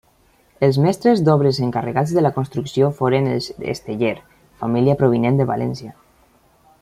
[0.67, 4.13] Els mestres d'obres encarregats de la construcció foren els Esteller,
[4.65, 5.97] família provinent de València.